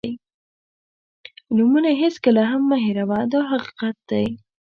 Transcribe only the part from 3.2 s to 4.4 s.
دا حقیقت دی.